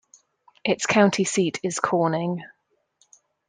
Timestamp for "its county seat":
0.65-1.59